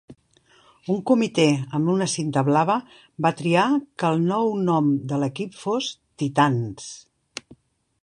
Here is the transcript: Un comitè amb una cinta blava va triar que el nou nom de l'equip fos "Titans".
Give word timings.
Un 0.93 1.03
comitè 1.11 1.45
amb 1.79 1.91
una 1.97 2.07
cinta 2.13 2.43
blava 2.49 2.79
va 3.27 3.33
triar 3.43 3.67
que 3.83 4.11
el 4.15 4.27
nou 4.33 4.53
nom 4.73 4.91
de 5.13 5.23
l'equip 5.25 5.63
fos 5.67 5.95
"Titans". 6.23 6.93